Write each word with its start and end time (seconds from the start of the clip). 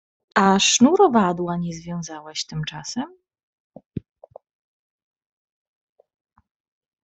A 0.35 0.59
sznurowadła 0.59 1.57
nie 1.57 1.73
związałeś 1.73 2.45
tymczasem? 2.45 3.17